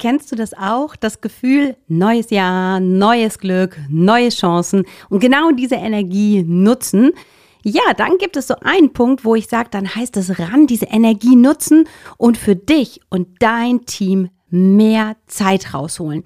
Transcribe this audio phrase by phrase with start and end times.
[0.00, 0.94] Kennst du das auch?
[0.94, 7.10] Das Gefühl, neues Jahr, neues Glück, neue Chancen und genau diese Energie nutzen.
[7.64, 10.86] Ja, dann gibt es so einen Punkt, wo ich sage, dann heißt es ran, diese
[10.86, 16.22] Energie nutzen und für dich und dein Team mehr Zeit rausholen.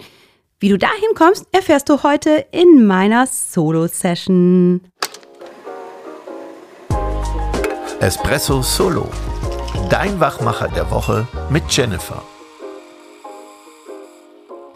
[0.61, 4.82] Wie du dahin kommst, erfährst du heute in meiner Solo-Session.
[8.00, 9.09] Espresso Solo,
[9.89, 12.23] dein Wachmacher der Woche mit Jennifer.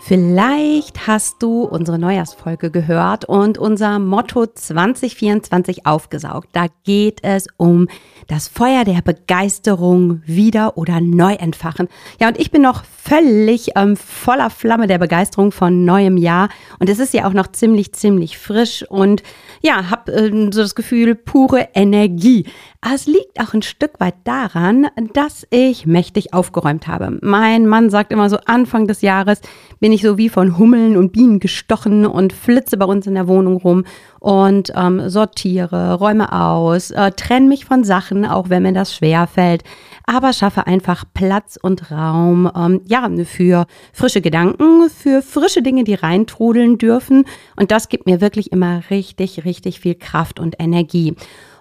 [0.09, 6.51] Vielleicht hast du unsere Neujahrsfolge gehört und unser Motto 2024 aufgesaugt.
[6.53, 7.89] Da geht es um
[8.29, 11.89] das Feuer der Begeisterung wieder oder neu entfachen.
[12.21, 16.51] Ja, und ich bin noch völlig ähm, voller Flamme der Begeisterung von neuem Jahr.
[16.79, 19.25] Und es ist ja auch noch ziemlich, ziemlich frisch und
[19.61, 22.47] ja, habe äh, so das Gefühl, pure Energie.
[22.95, 27.19] Es liegt auch ein Stück weit daran, dass ich mächtig aufgeräumt habe.
[27.21, 29.41] Mein Mann sagt immer so, Anfang des Jahres
[29.81, 33.29] bin ich so wie von Hummeln und Bienen gestochen und flitze bei uns in der
[33.29, 33.85] Wohnung rum
[34.27, 39.29] und ähm, sortiere, räume aus, äh, trenne mich von Sachen, auch wenn mir das schwer
[39.29, 39.63] fällt,
[40.05, 45.95] aber schaffe einfach Platz und Raum, ähm, ja, für frische Gedanken, für frische Dinge, die
[45.95, 47.25] reintrudeln dürfen.
[47.55, 51.15] Und das gibt mir wirklich immer richtig, richtig viel Kraft und Energie.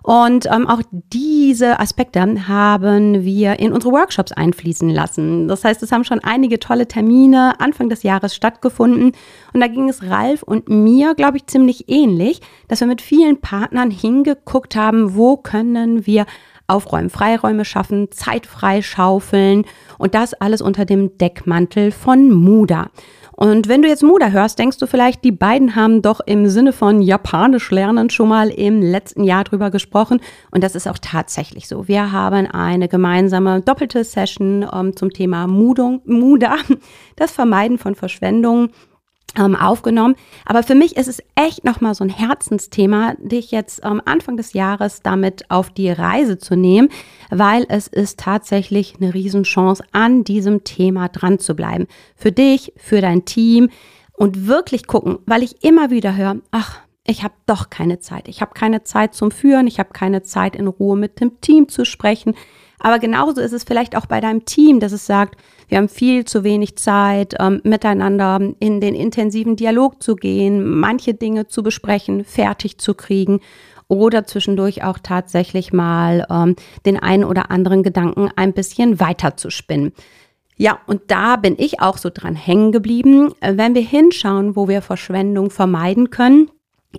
[0.06, 5.48] Und ähm, auch diese Aspekte haben wir in unsere Workshops einfließen lassen.
[5.48, 9.14] Das heißt, es haben schon einige tolle Termine Anfang des Jahres stattgefunden.
[9.52, 13.42] Und da ging es Ralf und mir, glaube ich, ziemlich ähnlich, dass wir mit vielen
[13.42, 16.26] Partnern hingeguckt haben, wo können wir
[16.68, 19.66] aufräumen, Freiräume schaffen, Zeit freischaufeln
[19.98, 22.90] und das alles unter dem Deckmantel von Muda.
[23.38, 26.72] Und wenn du jetzt Muda hörst, denkst du vielleicht, die beiden haben doch im Sinne
[26.72, 30.22] von Japanisch lernen schon mal im letzten Jahr drüber gesprochen.
[30.52, 31.90] Und das ist auch tatsächlich so.
[31.90, 36.56] Wir haben eine gemeinsame doppelte Session ähm, zum Thema Mudung, Muda,
[37.18, 38.70] das Vermeiden von Verschwendung
[39.38, 40.16] ähm, aufgenommen.
[40.46, 44.54] Aber für mich ist es echt nochmal so ein Herzensthema, dich jetzt ähm, Anfang des
[44.54, 46.90] Jahres damit auf die Reise zu nehmen,
[47.30, 51.88] weil es ist tatsächlich eine Riesenchance, an diesem Thema dran zu bleiben.
[52.16, 53.70] Für dich, für dein Team
[54.14, 58.28] und wirklich gucken, weil ich immer wieder höre, ach, ich habe doch keine Zeit.
[58.28, 61.70] Ich habe keine Zeit zum Führen, ich habe keine Zeit in Ruhe mit dem Team
[61.70, 62.34] zu sprechen.
[62.80, 65.38] Aber genauso ist es vielleicht auch bei deinem Team, dass es sagt,
[65.68, 71.14] wir haben viel zu wenig Zeit, ähm, miteinander in den intensiven Dialog zu gehen, manche
[71.14, 73.40] Dinge zu besprechen, fertig zu kriegen
[73.88, 76.56] oder zwischendurch auch tatsächlich mal ähm,
[76.86, 79.94] den einen oder anderen Gedanken ein bisschen weiter zu spinnen.
[80.58, 83.34] Ja, und da bin ich auch so dran hängen geblieben.
[83.42, 86.50] Wenn wir hinschauen, wo wir Verschwendung vermeiden können,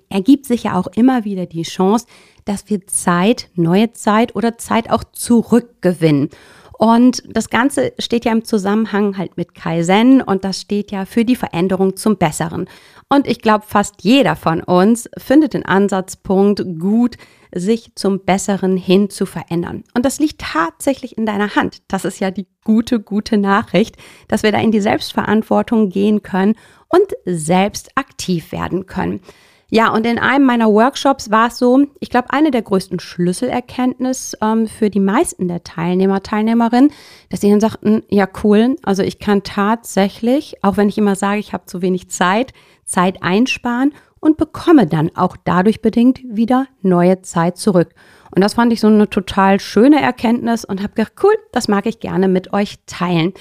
[0.09, 2.07] ergibt sich ja auch immer wieder die Chance,
[2.45, 6.31] dass wir Zeit, neue Zeit oder Zeit auch zurückgewinnen.
[6.79, 11.25] Und das Ganze steht ja im Zusammenhang halt mit Kaizen und das steht ja für
[11.25, 12.69] die Veränderung zum Besseren.
[13.09, 17.17] Und ich glaube, fast jeder von uns findet den Ansatzpunkt gut,
[17.55, 19.85] sich zum Besseren hin zu verändern.
[19.95, 21.83] Und das liegt tatsächlich in deiner Hand.
[21.89, 23.97] Das ist ja die gute, gute Nachricht,
[24.29, 26.57] dass wir da in die Selbstverantwortung gehen können
[26.89, 29.21] und selbst aktiv werden können.
[29.69, 34.39] Ja, und in einem meiner Workshops war es so, ich glaube, eine der größten Schlüsselerkenntnisse
[34.41, 36.93] ähm, für die meisten der Teilnehmer, Teilnehmerinnen,
[37.31, 41.41] dass sie dann sagten, ja cool, also ich kann tatsächlich, auch wenn ich immer sage,
[41.41, 42.53] ich habe zu wenig Zeit,
[42.85, 47.93] Zeit einsparen und bekomme dann auch dadurch bedingt wieder neue Zeit zurück.
[48.31, 51.87] Und das fand ich so eine total schöne Erkenntnis und habe gedacht, cool, das mag
[51.87, 53.33] ich gerne mit euch teilen.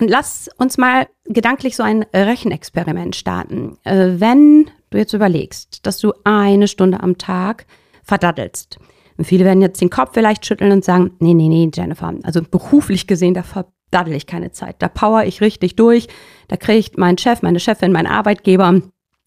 [0.00, 3.78] Und lass uns mal gedanklich so ein Rechenexperiment starten.
[3.84, 7.66] Äh, wenn du jetzt überlegst, dass du eine Stunde am Tag
[8.02, 8.78] verdaddelst.
[9.16, 12.40] Und viele werden jetzt den Kopf vielleicht schütteln und sagen, nee, nee, nee, Jennifer, also
[12.42, 14.76] beruflich gesehen, da verdaddel ich keine Zeit.
[14.78, 16.06] Da power ich richtig durch.
[16.46, 18.80] Da kriegt mein Chef, meine Chefin, mein Arbeitgeber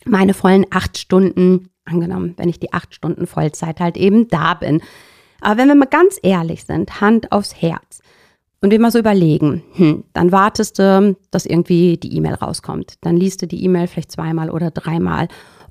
[0.06, 4.82] meine vollen acht Stunden, angenommen, wenn ich die acht Stunden Vollzeit halt eben da bin.
[5.42, 8.02] Aber wenn wir mal ganz ehrlich sind, Hand aufs Herz,
[8.62, 12.94] und wir mal so überlegen, hm, dann wartest du, dass irgendwie die E-Mail rauskommt.
[13.02, 15.28] Dann liest du die E-Mail vielleicht zweimal oder dreimal.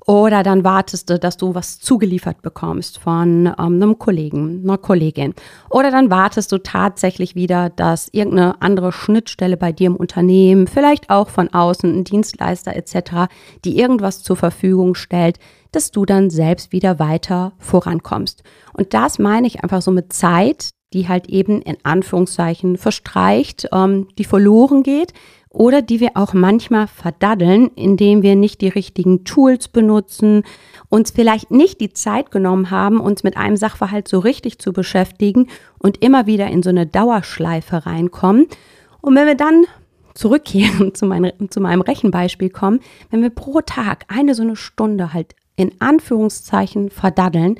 [0.07, 5.35] Oder dann wartest du, dass du was zugeliefert bekommst von ähm, einem Kollegen, einer Kollegin.
[5.69, 11.09] Oder dann wartest du tatsächlich wieder, dass irgendeine andere Schnittstelle bei dir im Unternehmen, vielleicht
[11.09, 13.31] auch von außen, ein Dienstleister etc.,
[13.63, 15.37] die irgendwas zur Verfügung stellt,
[15.71, 18.43] dass du dann selbst wieder weiter vorankommst.
[18.73, 24.07] Und das meine ich einfach so mit Zeit, die halt eben in Anführungszeichen verstreicht, ähm,
[24.17, 25.13] die verloren geht
[25.49, 30.43] oder die wir auch manchmal verdaddeln, indem wir nicht die richtigen Tools benutzen,
[30.89, 35.47] uns vielleicht nicht die Zeit genommen haben, uns mit einem Sachverhalt so richtig zu beschäftigen
[35.79, 38.47] und immer wieder in so eine Dauerschleife reinkommen.
[39.01, 39.65] Und wenn wir dann
[40.13, 42.79] zurückkehren zu, mein, zu meinem Rechenbeispiel kommen,
[43.09, 47.59] wenn wir pro Tag eine so eine Stunde halt in Anführungszeichen verdaddeln,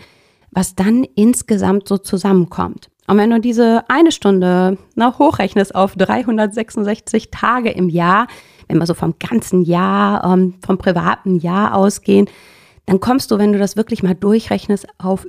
[0.51, 2.90] was dann insgesamt so zusammenkommt.
[3.07, 8.27] Und wenn du diese eine Stunde na, hochrechnest auf 366 Tage im Jahr,
[8.68, 12.30] wenn wir so vom ganzen Jahr, ähm, vom privaten Jahr ausgehen,
[12.86, 15.27] dann kommst du, wenn du das wirklich mal durchrechnest, auf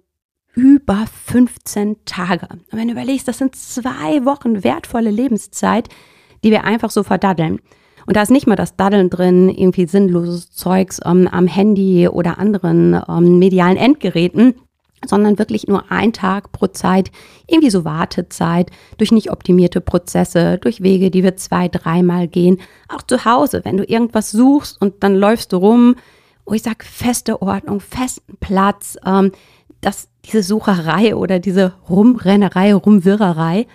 [0.55, 2.47] über 15 Tage.
[2.51, 5.89] Und wenn du überlegst, das sind zwei Wochen wertvolle Lebenszeit,
[6.45, 7.61] die wir einfach so verdaddeln.
[8.07, 12.39] Und da ist nicht mal das Daddeln drin, irgendwie sinnloses Zeugs ähm, am Handy oder
[12.39, 14.55] anderen ähm, medialen Endgeräten,
[15.07, 17.11] sondern wirklich nur ein Tag pro Zeit,
[17.47, 22.61] irgendwie so Wartezeit, durch nicht optimierte Prozesse, durch Wege, die wir zwei, dreimal gehen.
[22.89, 25.97] Auch zu Hause, wenn du irgendwas suchst und dann läufst du rum,
[26.45, 29.33] wo ich sage, feste Ordnung, festen Platz, ähm,
[29.81, 33.67] dass diese Sucherei oder diese Rumrennerei, Rumwirrerei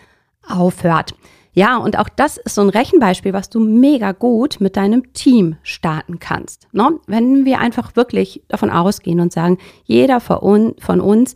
[0.47, 1.13] aufhört.
[1.57, 5.55] Ja, und auch das ist so ein Rechenbeispiel, was du mega gut mit deinem Team
[5.63, 6.67] starten kannst.
[6.71, 6.99] Ne?
[7.07, 11.33] Wenn wir einfach wirklich davon ausgehen und sagen, jeder von uns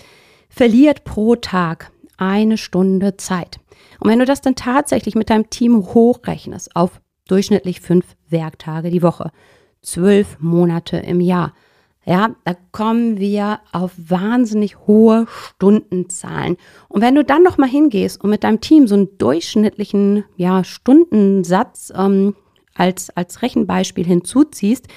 [0.47, 3.59] verliert pro Tag eine Stunde Zeit.
[3.99, 9.01] Und wenn du das dann tatsächlich mit deinem Team hochrechnest auf durchschnittlich fünf Werktage die
[9.01, 9.31] Woche,
[9.81, 11.55] zwölf Monate im Jahr,
[12.05, 16.57] ja, da kommen wir auf wahnsinnig hohe Stundenzahlen.
[16.89, 20.63] Und wenn du dann noch mal hingehst und mit deinem Team so einen durchschnittlichen ja,
[20.63, 22.35] Stundensatz ähm,
[22.73, 24.87] als, als Rechenbeispiel hinzuziehst,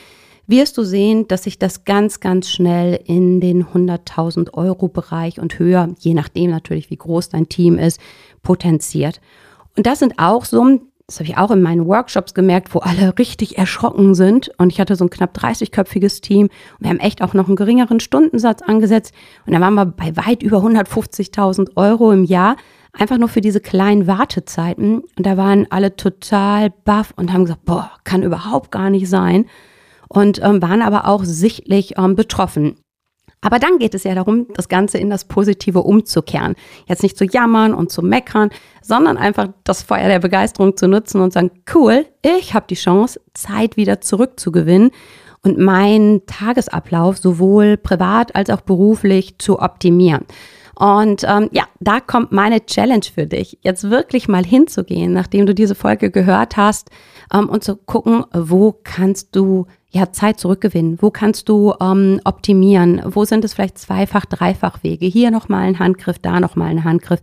[0.47, 5.59] wirst du sehen, dass sich das ganz, ganz schnell in den 100.000 Euro Bereich und
[5.59, 8.01] höher, je nachdem natürlich, wie groß dein Team ist,
[8.43, 9.21] potenziert.
[9.77, 13.19] Und das sind auch Summen, das habe ich auch in meinen Workshops gemerkt, wo alle
[13.19, 14.51] richtig erschrocken sind.
[14.57, 16.47] Und ich hatte so ein knapp 30-köpfiges Team.
[16.47, 19.13] Und wir haben echt auch noch einen geringeren Stundensatz angesetzt.
[19.45, 22.57] Und dann waren wir bei weit über 150.000 Euro im Jahr.
[22.95, 25.01] Einfach nur für diese kleinen Wartezeiten.
[25.01, 29.45] Und da waren alle total baff und haben gesagt, boah, kann überhaupt gar nicht sein.
[30.09, 32.77] Und ähm, waren aber auch sichtlich ähm, betroffen.
[33.45, 36.55] Aber dann geht es ja darum, das Ganze in das Positive umzukehren.
[36.87, 38.49] Jetzt nicht zu jammern und zu meckern,
[38.83, 43.21] sondern einfach das Feuer der Begeisterung zu nutzen und sagen, cool, ich habe die Chance,
[43.35, 44.93] Zeit wieder zurückzugewinnen
[45.43, 50.25] und meinen Tagesablauf sowohl privat als auch beruflich zu optimieren.
[50.75, 55.55] Und ähm, ja, da kommt meine Challenge für dich, jetzt wirklich mal hinzugehen, nachdem du
[55.55, 56.91] diese Folge gehört hast
[57.33, 60.99] ähm, und zu gucken, wo kannst du ja, Zeit zurückgewinnen?
[61.01, 63.01] Wo kannst du ähm, optimieren?
[63.07, 65.07] Wo sind es vielleicht zweifach, dreifach Wege?
[65.07, 67.21] Hier nochmal ein Handgriff, da nochmal ein Handgriff.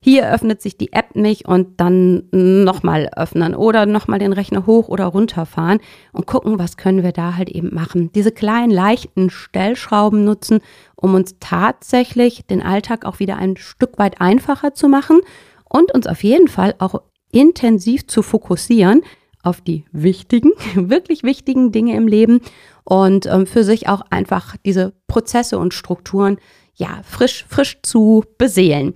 [0.00, 4.88] Hier öffnet sich die App nicht und dann nochmal öffnen oder nochmal den Rechner hoch
[4.88, 5.78] oder runter fahren
[6.10, 8.10] und gucken, was können wir da halt eben machen.
[8.12, 10.58] Diese kleinen, leichten Stellschrauben nutzen,
[10.96, 15.20] um uns tatsächlich den Alltag auch wieder ein Stück weit einfacher zu machen
[15.68, 17.00] und uns auf jeden Fall auch
[17.30, 19.02] intensiv zu fokussieren,
[19.42, 22.40] auf die wichtigen, wirklich wichtigen Dinge im Leben
[22.84, 26.38] und ähm, für sich auch einfach diese Prozesse und Strukturen
[26.74, 28.94] ja frisch, frisch zu beseelen.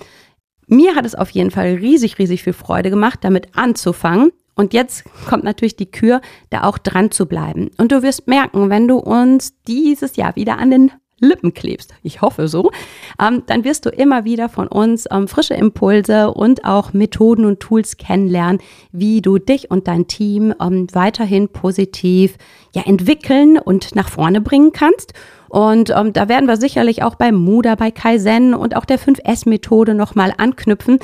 [0.66, 4.32] Mir hat es auf jeden Fall riesig, riesig viel Freude gemacht, damit anzufangen.
[4.56, 6.20] Und jetzt kommt natürlich die Kür,
[6.50, 7.70] da auch dran zu bleiben.
[7.76, 12.20] Und du wirst merken, wenn du uns dieses Jahr wieder an den Lippen klebst, ich
[12.20, 12.70] hoffe so,
[13.18, 17.60] ähm, dann wirst du immer wieder von uns ähm, frische Impulse und auch Methoden und
[17.60, 18.60] Tools kennenlernen,
[18.92, 22.36] wie du dich und dein Team ähm, weiterhin positiv
[22.74, 25.14] ja, entwickeln und nach vorne bringen kannst.
[25.48, 29.94] Und ähm, da werden wir sicherlich auch bei Muda, bei Kaizen und auch der 5S-Methode
[29.94, 30.98] nochmal anknüpfen.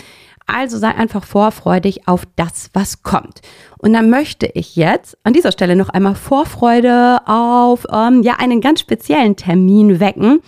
[0.52, 3.40] Also sei einfach vorfreudig auf das, was kommt.
[3.78, 8.60] Und dann möchte ich jetzt an dieser Stelle noch einmal Vorfreude auf ähm, ja, einen
[8.60, 10.40] ganz speziellen Termin wecken,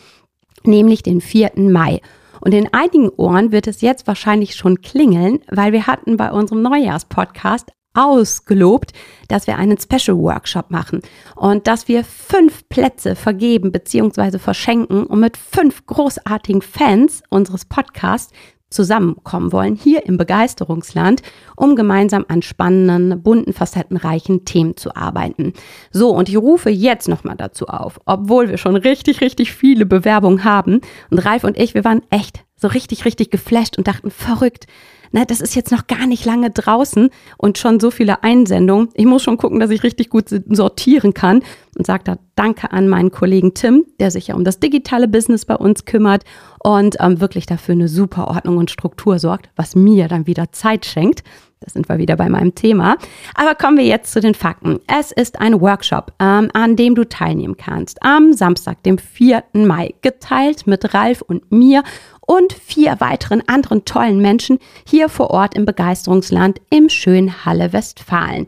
[0.64, 1.52] nämlich den 4.
[1.56, 2.00] Mai.
[2.40, 6.60] Und in einigen Ohren wird es jetzt wahrscheinlich schon klingeln, weil wir hatten bei unserem
[6.60, 8.92] Neujahrspodcast ausgelobt,
[9.28, 11.00] dass wir einen Special Workshop machen
[11.36, 14.38] und dass wir fünf Plätze vergeben bzw.
[14.38, 18.32] verschenken und mit fünf großartigen Fans unseres Podcasts
[18.74, 21.22] zusammenkommen wollen, hier im Begeisterungsland,
[21.56, 25.52] um gemeinsam an spannenden, bunten, facettenreichen Themen zu arbeiten.
[25.90, 30.44] So, und ich rufe jetzt nochmal dazu auf, obwohl wir schon richtig, richtig viele Bewerbungen
[30.44, 30.80] haben.
[31.10, 34.66] Und Ralf und ich, wir waren echt so richtig, richtig geflasht und dachten, verrückt,
[35.12, 38.88] na, das ist jetzt noch gar nicht lange draußen und schon so viele Einsendungen.
[38.94, 41.42] Ich muss schon gucken, dass ich richtig gut sortieren kann
[41.76, 45.44] und sage da Danke an meinen Kollegen Tim, der sich ja um das digitale Business
[45.44, 46.24] bei uns kümmert
[46.58, 50.86] und ähm, wirklich dafür eine super Ordnung und Struktur sorgt, was mir dann wieder Zeit
[50.86, 51.22] schenkt.
[51.64, 52.96] Da sind wir wieder bei meinem Thema.
[53.34, 54.80] Aber kommen wir jetzt zu den Fakten.
[54.86, 58.02] Es ist ein Workshop, ähm, an dem du teilnehmen kannst.
[58.02, 59.42] Am Samstag, dem 4.
[59.54, 61.82] Mai, geteilt mit Ralf und mir
[62.20, 68.46] und vier weiteren anderen tollen Menschen hier vor Ort im Begeisterungsland im schönen Halle Westfalen.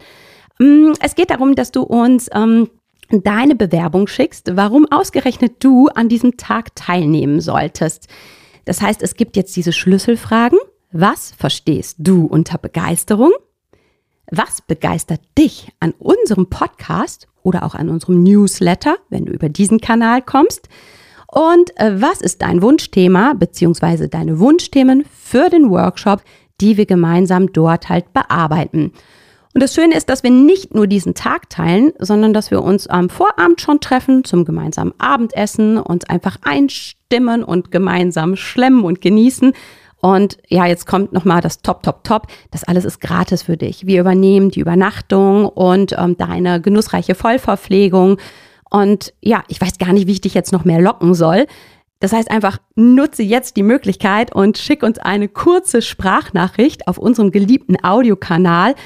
[0.59, 2.69] Mm, es geht darum, dass du uns ähm,
[3.11, 8.09] deine Bewerbung schickst, warum ausgerechnet du an diesem Tag teilnehmen solltest.
[8.67, 10.59] Das heißt, es gibt jetzt diese Schlüsselfragen.
[10.99, 13.33] Was verstehst du unter Begeisterung?
[14.31, 19.79] Was begeistert dich an unserem Podcast oder auch an unserem Newsletter, wenn du über diesen
[19.79, 20.71] Kanal kommst?
[21.27, 24.09] Und äh, was ist dein Wunschthema bzw.
[24.09, 26.23] deine Wunschthemen für den Workshop,
[26.63, 28.93] die wir gemeinsam dort halt bearbeiten?
[29.53, 32.87] Und das Schöne ist, dass wir nicht nur diesen Tag teilen, sondern dass wir uns
[32.87, 39.53] am Vorabend schon treffen zum gemeinsamen Abendessen, uns einfach einstimmen und gemeinsam schlemmen und genießen.
[40.07, 42.29] Und ja, jetzt kommt nochmal das Top, Top, Top.
[42.53, 43.89] Das alles ist gratis für dich.
[43.89, 48.19] Wir übernehmen die Übernachtung und ähm, deine genussreiche Vollverpflegung.
[48.71, 51.49] Und ja, ich weiß gar nicht, wie ich dich jetzt noch mehr locken soll.
[51.99, 57.33] Das heißt einfach, nutze jetzt die Möglichkeit und schick uns eine kurze Sprachnachricht auf unserem
[57.33, 58.77] geliebten Audiokanal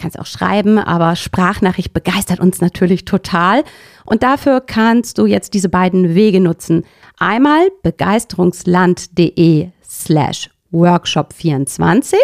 [0.00, 3.64] kannst auch schreiben, aber Sprachnachricht begeistert uns natürlich total.
[4.04, 6.84] Und dafür kannst du jetzt diese beiden Wege nutzen.
[7.18, 12.18] Einmal begeisterungsland.de slash workshop 24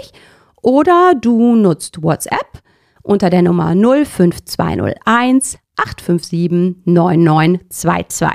[0.63, 2.63] oder du nutzt WhatsApp
[3.03, 8.29] unter der Nummer 05201 857 9922.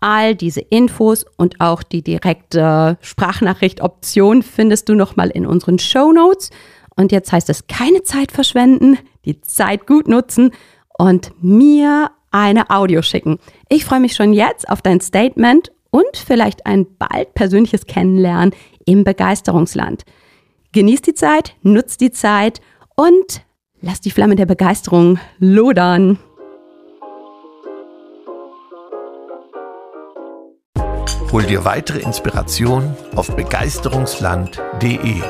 [0.00, 6.50] All diese Infos und auch die direkte Sprachnachricht-Option findest du nochmal in unseren Show Notes.
[6.96, 10.52] Und jetzt heißt es keine Zeit verschwenden, die Zeit gut nutzen
[10.98, 13.38] und mir eine Audio schicken.
[13.68, 18.54] Ich freue mich schon jetzt auf dein Statement und vielleicht ein bald persönliches Kennenlernen
[18.84, 20.04] im Begeisterungsland.
[20.72, 22.60] Genieß die Zeit, nutz die Zeit
[22.94, 23.42] und
[23.80, 26.18] lass die Flamme der Begeisterung lodern.
[31.32, 35.22] Hol dir weitere Inspiration auf begeisterungsland.de.